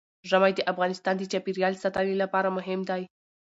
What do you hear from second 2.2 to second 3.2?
لپاره مهم دي.